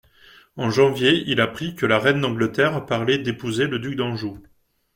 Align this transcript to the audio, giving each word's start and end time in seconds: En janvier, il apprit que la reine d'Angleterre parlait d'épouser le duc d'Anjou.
En 0.55 0.71
janvier, 0.71 1.23
il 1.27 1.39
apprit 1.39 1.75
que 1.75 1.85
la 1.85 1.99
reine 1.99 2.21
d'Angleterre 2.21 2.87
parlait 2.87 3.19
d'épouser 3.19 3.67
le 3.67 3.77
duc 3.77 3.95
d'Anjou. 3.95 4.41